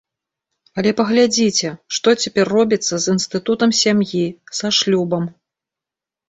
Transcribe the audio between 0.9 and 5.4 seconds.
паглядзіце, што цяпер робіцца з інстытутам сям'і, са шлюбам.